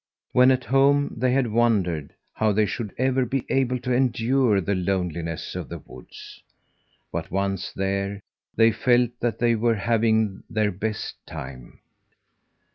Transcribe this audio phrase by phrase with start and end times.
[0.31, 4.73] When at home they had wondered how they should ever be able to endure the
[4.73, 6.41] loneliness of the woods;
[7.11, 8.19] but once there,
[8.55, 11.81] they felt that they were having their best time.